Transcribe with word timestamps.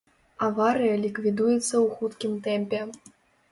Аварыя 0.45 0.95
ліквідуецца 1.03 1.59
ў 1.59 1.85
хуткім 2.01 2.33
тэмпе. 2.51 2.83